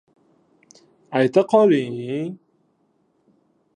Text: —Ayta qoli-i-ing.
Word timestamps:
—Ayta 1.19 1.41
qoli-i-ing. 1.51 2.33